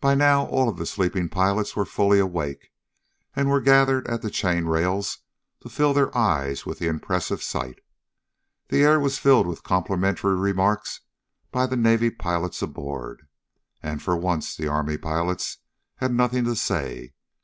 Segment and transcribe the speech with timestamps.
[0.00, 2.70] By now all of the sleeping pilots were fully awake,
[3.34, 5.18] and were gathered at the chain rails
[5.62, 7.80] to fill their eyes with the impressive sight.
[8.68, 11.00] The air was filled with complimentary remarks
[11.50, 13.26] by the Navy pilots aboard.
[13.82, 15.58] And for once the Army pilots
[15.96, 17.14] had nothing to say.